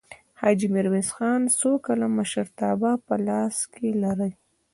حاجي 0.39 0.67
میرویس 0.75 1.09
خان 1.15 1.41
څو 1.59 1.71
کاله 1.85 2.07
مشرتابه 2.17 2.91
په 3.05 3.15
لاس 3.27 3.55
کې 3.73 3.87
لرلې؟ 4.01 4.31